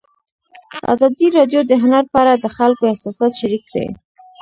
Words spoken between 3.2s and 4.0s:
شریک کړي.